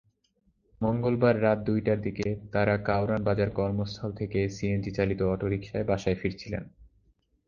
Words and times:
মঙ্গলবার 0.81 1.35
রাত 1.41 1.59
দুইটার 1.65 1.99
দিকে 2.01 2.27
তাঁরা 2.51 2.75
কারওয়ান 2.87 3.21
বাজার 3.23 3.49
কর্মস্থল 3.51 4.09
থেকে 4.11 4.39
সিএনজিচালিত 4.49 5.21
অটোরিকশায় 5.33 5.85
বাসায় 5.85 6.17
ফিরছিলেন। 6.21 6.63